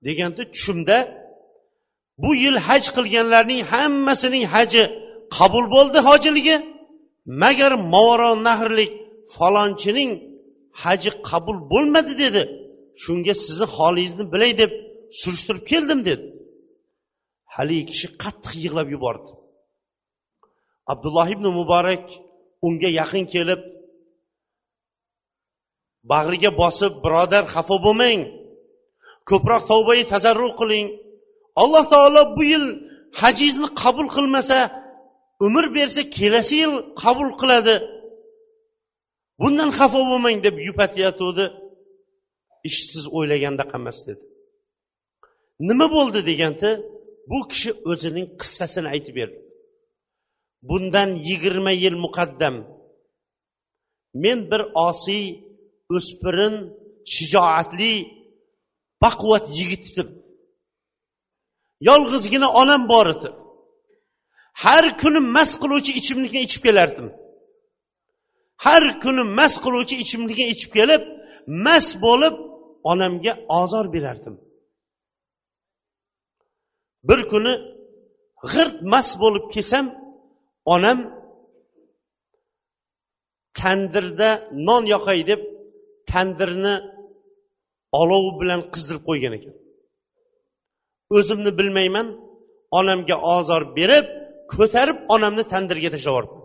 [0.05, 0.97] Deganda tushimda
[2.23, 4.83] bu yil haj qilganlarning hammasining haji
[5.37, 6.57] qabul bo'ldi hojiligi.
[7.43, 8.91] Magar movaro nahrlik
[9.35, 10.11] falonchining
[10.83, 12.41] haji qabul bo'lmadi dedi.
[13.03, 14.71] Shunga sizni holingizni bilay deb
[15.21, 16.23] surishtirib keldim dedi.
[17.59, 19.31] Haligi kishi qattiq yig'lab yubordi.
[20.93, 22.05] Abdulloh ibn muborak
[22.67, 23.61] unga yaqin kelib
[26.11, 28.19] bag'riga bosib birodar xafa bo'lmang.
[29.29, 30.87] Ko'proq tavbai tazarru qiling.
[31.61, 32.65] Alloh taolo bu yil
[33.19, 34.59] hajingizni qabul qilmasa
[35.45, 37.75] umr bersa kelasi yil qabul qiladi.
[39.41, 41.45] Bundan xafa bo'lmang deb yupatayotgandi.
[42.69, 44.23] Ishsiz o'ylaganda o'ylagandaqa emas dedi.
[45.69, 46.69] Nima bo'ldi deganda
[47.29, 49.39] bu kishi o'zining qissasini aytib berdi.
[50.69, 52.55] Bundan yigirma yil muqaddam.
[54.23, 55.25] Men bir osiy
[55.95, 56.55] o'spirin
[57.13, 57.93] shijoatli
[59.03, 60.09] baquvvat yigit edim.
[61.87, 63.29] Yolg'izgina onam bor edi.
[64.63, 67.07] Har kuni mast qiluvchi ichimlikni ichib kelardim.
[68.65, 71.03] Har kuni mast qiluvchi ichimlikni ichib kelib
[71.65, 72.35] mast bo'lib
[72.91, 74.35] onamga ozor berardim.
[77.07, 77.53] Bir kuni
[78.51, 79.85] g'irt mast bo'lib kelsam
[80.75, 80.99] onam
[83.59, 84.29] tandirda
[84.67, 85.41] non yoqay deb
[86.11, 86.75] tandirni
[88.01, 89.55] olov bilan qizdirib qo'ygan ekan.
[91.17, 92.07] O'zimni bilmayman
[92.79, 94.05] onamga ozor berib
[94.53, 96.39] ko'tarib onamni tandirga tashlab yubordim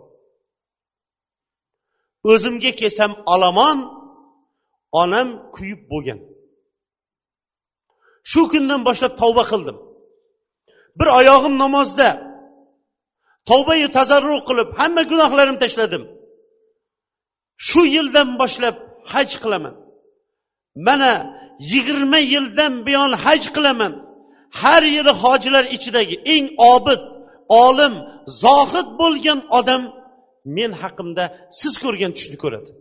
[2.31, 3.77] o'zimga kelsam olomon
[5.01, 6.19] onam kuyib bo'lgan.
[8.31, 9.77] Shu kundan boshlab tavba qildim.
[10.99, 12.09] Bir oyog'im namozda.
[13.49, 16.03] Tavbayu tazarru qilib hamma gunohlarimni tashladim.
[17.67, 18.75] Shu yildan boshlab
[19.13, 19.75] haj qilaman.
[20.87, 21.11] Mana
[21.71, 23.93] yigirma yildan buyon haj qilaman.
[24.61, 27.01] Har yili hojilar ichidagi eng obid
[27.65, 27.93] olim
[28.43, 29.83] zohid bo'lgan odam
[30.57, 31.23] men haqimda
[31.59, 32.71] siz ko'rgan tushni ko'radi.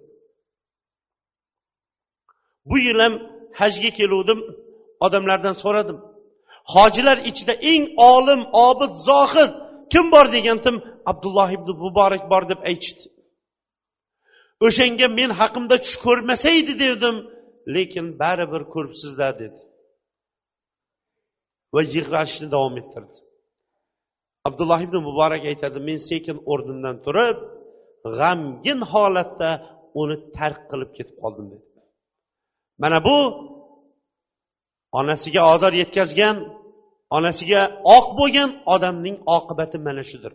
[2.68, 3.14] Bu yil ham
[3.60, 4.40] hajga keluvdim
[5.06, 5.98] odamlardan so'radim.
[6.74, 9.52] Hojilar ichida eng olim obid zohid
[9.92, 10.76] kim bor degandim
[11.10, 13.06] abdulloh ibn muborak bor deb aytishdi.
[14.66, 17.16] O'shanga men haqimda tush ko'rmasaydi dedim
[17.74, 19.60] lekin baribir ko'ribsizlar dedi.
[21.74, 23.18] Va yig'lashni davom ettirdi.
[24.48, 27.38] Abdulloh ibn muborak aytadi men sekin o'rnimdan turib
[28.18, 29.50] g'amgin holatda
[30.00, 31.66] uni tark qilib ketib qoldim dedi.
[32.82, 33.16] Mana bu
[34.98, 36.36] onasiga ozor yetkazgan
[37.16, 37.62] onasiga
[37.96, 40.32] oq bo'lgan odamning oqibati mana shudir.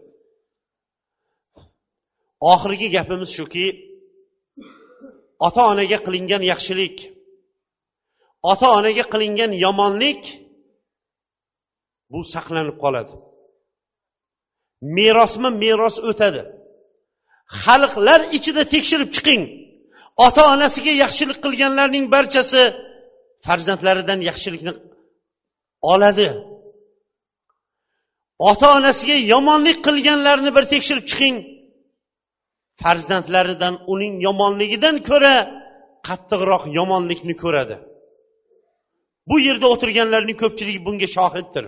[2.51, 3.65] Oxirgi gapimiz shuki
[5.47, 6.97] ota onaga qilingan yaxshilik
[8.51, 10.21] ota onaga qilingan yomonlik
[12.11, 13.13] bu saqlanib qoladi.
[14.95, 16.41] Merosma meros o'tadi.
[17.63, 19.43] Xalqlar ichida tekshirib chiqing.
[20.25, 22.63] Ota onasiga yaxshilik qilganlarning barchasi
[23.45, 24.71] farzandlaridan yaxshilikni
[25.91, 26.27] oladi.
[28.49, 31.37] Ota onasiga yomonlik qilganlarni bir tekshirib chiqing.
[32.81, 35.35] Farzandlaridan uning yomonligidan ko'ra
[36.07, 37.75] qattiqroq yomonlikni ko'radi.
[39.29, 41.65] Bu yerda o'tirganlarning ko'pchiligi bunga shohiddir.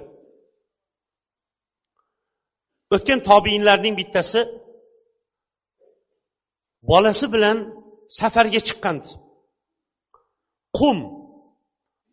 [2.95, 4.39] O'tgan tobiinlarning bittasi
[6.89, 7.57] bolasi bilan
[8.19, 9.09] safarga chiqqandi.
[10.77, 10.97] Qum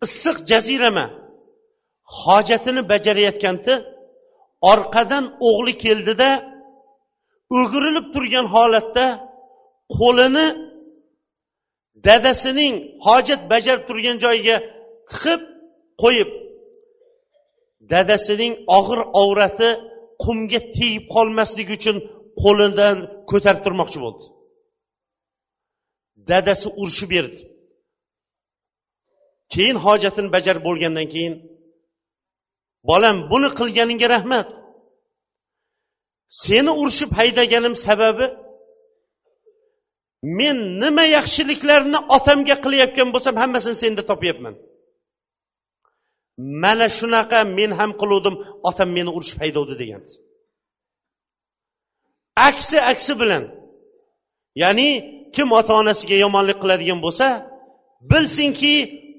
[0.07, 1.07] issiq jazirama.
[2.23, 3.75] Hojatini bajarayotganda
[4.73, 6.31] orqadan o'g'li keldida
[7.59, 9.07] o'girilib turgan holatda
[9.99, 10.47] qo'lini
[12.07, 12.75] dadasining
[13.07, 14.57] hojat bajarib turgan joyiga
[15.11, 15.41] tiqib
[16.03, 16.31] qo'yib
[17.93, 19.71] dadasining og'ir avrati
[20.25, 21.97] qumga tegib qolmasligi uchun
[22.43, 22.97] qo'lidan
[23.31, 24.25] ko'tarib turmoqchi bo'ldi.
[26.31, 27.41] Dadasi urishib berdi.
[29.53, 31.35] Keyin hojatini bajarib bo'lgandan keyin
[32.91, 34.49] bolam buni qilganingga rahmat.
[36.45, 38.27] Seni urishib haydaganim sababi
[40.39, 44.55] men nima yaxshiliklarni otamga qilayotgan bo'lsam hammasini senda topyapman.
[46.63, 48.35] Mana shunaqa men ham qiluvdim
[48.69, 50.03] otam meni urishib haydovdi degan
[52.39, 53.45] aksi aksi bilan
[54.63, 54.89] ya'ni
[55.35, 57.27] kim ota onasiga yomonlik qiladigan bo'lsa
[58.11, 58.75] bilsinki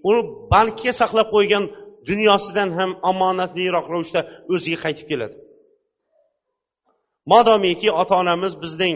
[0.10, 0.12] u
[0.54, 1.64] bankka saqlab qo'ygan
[2.10, 4.22] dunyosidan ham omonatliroq ravishda
[4.54, 5.36] o'ziga qaytib keladi.
[7.32, 8.96] Modomiki ota onamiz bizning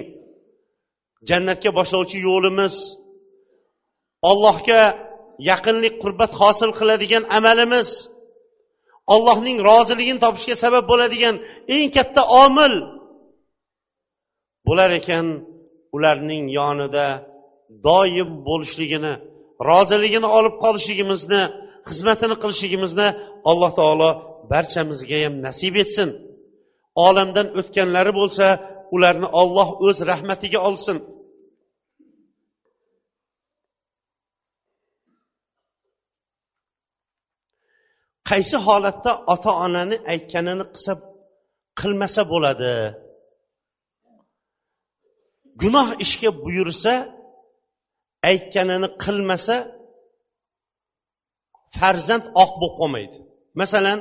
[1.29, 2.75] jannatga boshlovchi yo'limiz
[4.29, 4.81] allohga
[5.51, 7.89] yaqinlik qurbat hosil qiladigan amalimiz
[9.13, 11.35] allohning roziligini topishga sabab bo'ladigan
[11.75, 12.73] eng katta omil
[14.67, 15.25] bo'lar ekan
[15.95, 17.07] ularning yonida
[17.87, 19.13] doim bo'lishligini
[19.69, 21.41] roziligini olib qolishligimizni
[21.89, 23.07] xizmatini qilishligimizni
[23.51, 24.09] alloh taolo
[24.51, 26.09] barchamizga ham nasib etsin.
[27.07, 28.45] Olamdan o'tganlari bo'lsa
[28.95, 30.97] ularni olloh o'z rahmatiga olsin.
[38.29, 40.93] Qaysi holatda ota onani aytganini qilsa
[41.79, 42.73] qilmasa bo'ladi?
[45.61, 46.93] Gunoh ishga buyursa
[48.29, 49.55] aytganini qilmasa
[51.77, 53.17] farzand oq bo'lib qolmaydi.
[53.61, 53.99] Masalan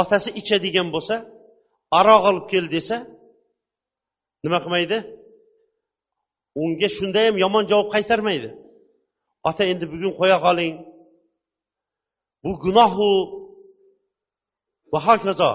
[0.00, 1.16] otasi ichadigan bo'lsa
[1.98, 2.96] aroq olib kel desa
[4.44, 4.98] nima qilmaydi?
[6.62, 8.50] Unga shunda ham yomon javob qaytarmaydi.
[9.48, 10.74] Ota endi bugun qo'ya qoling.
[12.42, 13.10] Bu gunohu.
[14.92, 15.52] Va hokazo.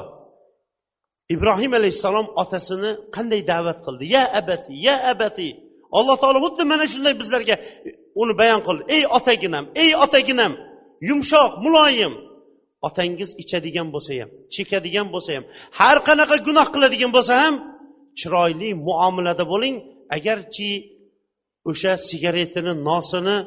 [1.35, 4.05] Ibrohim alayhissalom otasini qanday da'vat qildi?
[4.15, 5.49] Ya abati ya abati.
[5.97, 7.55] Alloh taolo xuddi mana shunday bizlarga
[8.21, 8.83] uni bayon qildi.
[8.95, 10.51] Ey otaginam ey otaginam
[11.09, 12.13] yumshoq muloyim.
[12.87, 15.43] Otangiz ichadigan bo'lsa ham chekadigan bo'lsa ham
[15.79, 17.55] har qanaqa gunoh qiladigan bo'lsa ham
[18.19, 19.75] chiroyli muomalada bo'ling.
[20.17, 20.71] Agarchi
[21.69, 23.37] o'sha sigaretini nosini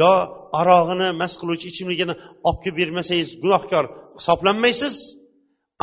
[0.00, 0.12] yo
[0.60, 2.14] arog'ini mast qiluvchi ichimligini
[2.48, 3.84] olib kelib bermasangiz gunohkor
[4.18, 4.94] hisoblanmaysiz.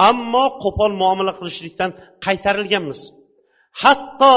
[0.09, 1.91] Ammo qo'pol muomala qilishlikdan
[2.25, 2.99] qaytarilganmiz.
[3.81, 4.35] Hatto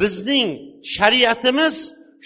[0.00, 0.48] bizning
[0.94, 1.74] shariatimiz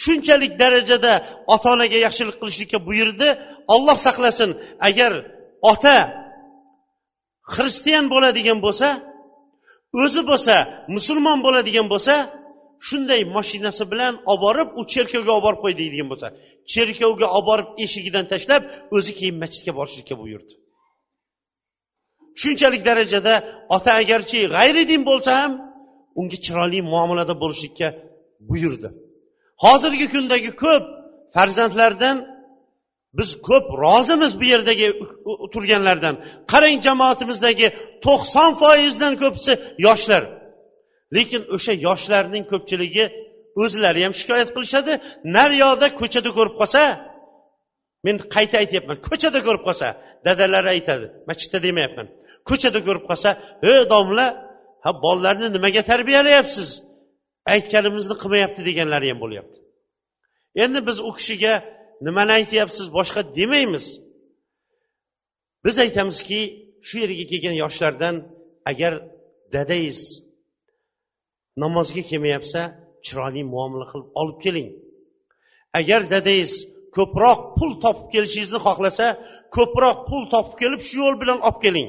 [0.02, 1.12] shunchalik darajada
[1.54, 3.28] ota onaga yaxshilik qilishlikka buyurdi.
[3.74, 4.50] Olloh saqlasin
[4.88, 5.12] agar
[5.72, 5.96] ota
[7.54, 8.88] xristian bo'ladigan bo'lsa
[10.02, 10.54] o'zi bo'lsa
[10.96, 12.14] musulmon bo'ladigan bo'lsa
[12.88, 16.28] shunday mashinasi bilan olib borib u cherkovga olib borib qo'y deydigan bo'lsa
[16.72, 18.62] cherkovga olib borib eshigidan tashlab
[18.96, 20.54] o'zi keyin masjidga borishlikka buyurdi.
[22.42, 23.34] Shunchalik darajada
[23.76, 25.52] ota agarchi g'ayri din bo'lsa ham
[26.20, 27.88] unga chiroyli muomalada bo'lishlikka
[28.50, 28.88] buyurdi.
[29.64, 30.84] Hozirgi kundagi ko'p
[31.34, 32.16] farzandlardan
[33.18, 34.86] biz ko'p rozimiz bu yerdagi
[35.52, 36.14] turganlardan.
[36.52, 37.66] Qarang jamoatimizdagi
[38.06, 39.52] to'qson foizdan ko'pisi
[39.86, 40.22] yoshlar.
[41.16, 43.04] Lekin o'sha yoshlarning ko'pchiligi
[43.62, 44.92] o'zlari ham shikoyat qilishadi.
[45.36, 46.82] Naryoqda ko'chada ko'rib qolsa
[48.06, 49.86] men qayta aytyapman ko'chada ko'rib qolsa
[50.26, 52.06] dadalari aytadi masjidda demayapman.
[52.48, 53.30] Ko'chada ko'rib qolsa
[53.70, 54.26] e domla
[54.84, 56.68] ha bolalarni nimaga tarbiyalayapsiz?
[57.54, 59.58] Aytganimizni qilmayapti deganlari ham bo'lyapti.
[60.64, 61.54] Endi biz u kishiga
[62.06, 63.86] nimani aytyapsiz boshqa demaymiz.
[65.64, 66.40] Biz aytamizki
[66.86, 68.16] shu yerga kelgan yoshlardan
[68.70, 68.92] agar
[69.54, 70.00] dadangiz
[71.62, 72.60] namozga kelmayapsa
[73.06, 74.68] chiroyli muomala qilib olib keling.
[75.80, 76.52] Agar dadangiz
[76.96, 79.06] ko'proq pul topib kelishingizni xohlasa
[79.56, 81.88] ko'proq pul topib kelib shu yo'l bilan olib keling.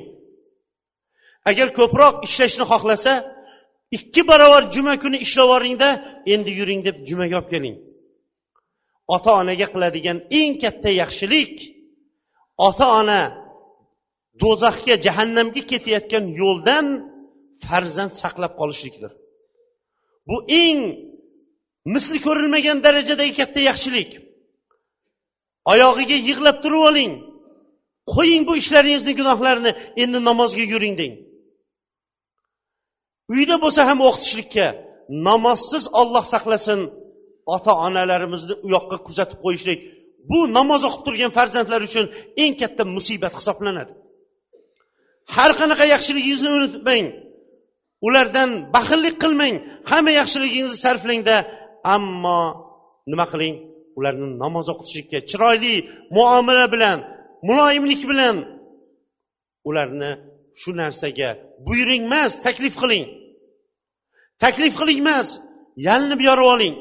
[1.50, 3.14] Agar ko'proq ishlashni xohlasa
[3.98, 5.90] ikki barobar juma kuni ishlab yuboringda
[6.34, 7.76] endi yuring deb jumaga olib keling.
[9.16, 11.56] Ota onaga qiladigan eng katta yaxshilik
[12.68, 13.22] ota ona
[14.42, 16.86] do'zaxga jahannamga ketayotgan yo'ldan
[17.64, 19.12] farzand saqlab qolishlikdir.
[20.28, 20.80] Bu eng
[21.94, 24.12] misli ko'rilmagan darajadagi katta yaxshilik.
[25.72, 27.14] Oyog'iga yig'lab turib oling.
[28.14, 29.72] Qo'ying bu ishlaringizni gunohlarni
[30.04, 31.14] endi namozga yuring deng.
[33.34, 34.68] Uyda bo'lsa ham o'qitishlikka
[35.28, 36.80] namozsiz olloh saqlasin
[37.56, 39.80] ota onalarimizni u yoqqa kuzatib qo'yishlik.
[40.30, 42.06] Bu namoz o'qib turgan farzandlar uchun
[42.44, 43.94] eng katta musibat hisoblanadi.
[45.36, 47.06] Har qanaqa yaxshiligingizni unutmang.
[48.08, 49.56] Ulardan baxillik qilmang.
[49.92, 51.38] Hamma yaxshiligingizni sarflangda
[51.96, 52.42] ammo
[53.12, 53.56] nima qiling?
[53.98, 55.76] Ularni namoz o'qitishlikka chiroyli
[56.16, 56.98] muomala bilan
[57.48, 58.36] muloyimlik bilan
[59.70, 60.12] ularni
[60.62, 61.30] shu narsaga
[61.66, 63.06] buyuring emas taklif qiling.
[64.44, 65.28] Taklif qiling emas
[65.88, 66.76] yalinib yorib oling.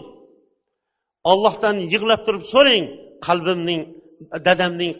[1.33, 2.85] Ollohdan yig'lab turib so'rang
[3.27, 3.81] qalbimning
[4.47, 4.93] dadamning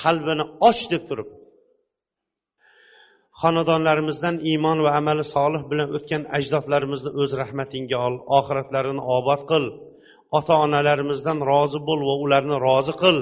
[0.00, 1.28] qalbini och deb turib.
[3.42, 9.64] Xonadonlarimizdan iymon va amali solih bilan o'tgan ajdodlarimizni o'z rahmatingga ol oxiratlarini obod qil.
[10.38, 13.18] Ota onalarimizdan rozi bo'l va ularni rozi qil.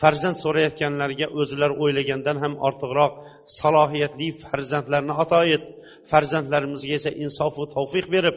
[0.00, 3.12] Farzand so'rayotganlarga o'zlari o'ylagandan ham ortiqroq
[3.58, 5.64] salohiyatli farzandlarni ato et.
[6.10, 8.36] Farzandlarimizga esa insofu tavfiq berib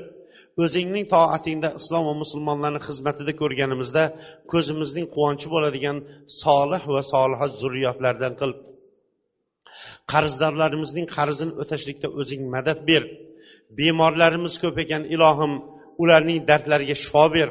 [0.64, 4.04] o'zingning toatingda islom va musulmonlarni xizmatida ko'rganimizda
[4.52, 5.98] ko'zimizning quvonchi bo'ladigan
[6.42, 8.52] solih va soliha zurriyotlardan qil
[10.12, 13.04] qarzdorlarimizning qarzini o'tashlikda o'zing madad ber.
[13.78, 15.54] Bemorlarimiz ko'p ekan ilohim
[16.04, 17.50] ularning dardlariga shifo ber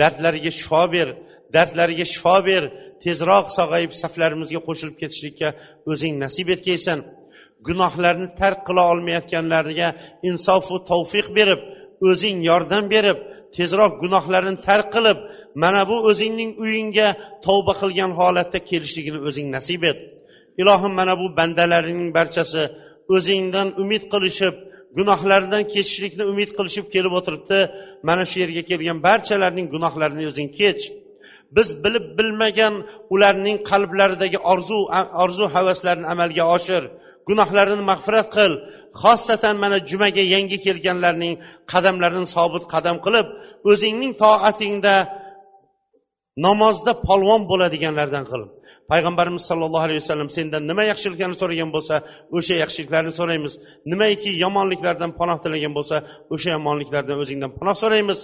[0.00, 1.08] dardlariga shifo ber
[1.54, 2.62] dardlariga shifo ber.
[3.04, 5.48] Tezroq sog'ayib saflarimizga qo'shilib ketishlikka
[5.90, 6.98] o'zing nasib etgaysan
[7.68, 9.88] gunohlarni tark qila olmayotganlarga
[10.28, 11.60] insofu tavfiq berib
[12.10, 13.18] o'zing yordam berib
[13.56, 15.18] tezroq gunohlarini tark qilib
[15.62, 17.08] mana bu o'zingning uyingga
[17.46, 19.98] tavba qilgan holatda kelishligini o'zing nasib et.
[20.60, 22.62] Ilohim mana bu bandalaringning barchasi
[23.14, 24.54] o'zingdan umid qilishib
[24.98, 27.58] gunohlaridan kechishlikni umid qilishib kelib o'tiribdi.
[28.08, 30.82] Mana shu yerga kelgan barchalarning gunohlarini o'zing kech.
[31.56, 32.74] Biz bilib bilmagan
[33.14, 34.78] ularning qalblaridagi orzu
[35.24, 36.82] orzu havaslarini amalga oshir.
[37.28, 38.52] Gunohlarini mag'firat qil.
[39.02, 41.34] Xossatan mana jumaga yangi kelganlarning
[41.72, 43.26] qadamlarini sobit qadam qilib
[43.70, 44.94] o'zingning toatingda
[46.46, 48.42] namozda polvon bo'ladiganlardan qil.
[48.92, 51.94] Payg'ambarimiz sollallohu alayhi vasallam sendan nima yaxshiliklarni so'ragan bo'lsa
[52.36, 53.52] o'sha yaxshiliklarni so'raymiz.
[53.92, 55.96] Nimaiki yomonliklardan panoh tilagan bo'lsa
[56.34, 58.18] o'sha yomonliklardan o'zingdan panoh so'raymiz.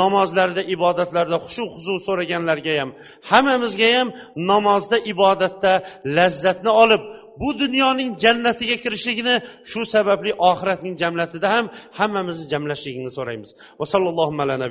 [0.00, 2.90] Namozlarda ibodatlarda xushu huzu so'raganlarga ham
[3.30, 4.08] hammamizga ham
[4.50, 5.72] namozda ibodatda
[6.16, 7.02] lazzatni olib
[7.40, 9.34] bu dunyoning jannatiga kirishligini
[9.70, 11.66] shu sababli oxiratning jamlatida ham
[11.98, 13.50] hammamizni jamlashligini so'raymiz.
[13.80, 14.70] Va sallallohu ala nabiy